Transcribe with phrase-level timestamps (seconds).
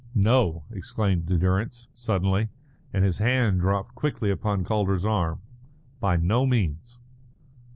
[0.15, 2.49] "No," exclaimed Durrance, suddenly,
[2.91, 5.41] and his hand dropped quickly upon Calder's arm.
[5.99, 6.99] "By no means."